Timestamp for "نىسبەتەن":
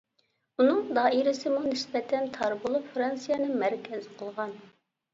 1.67-2.33